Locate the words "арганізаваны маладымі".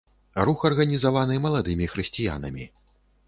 0.69-1.91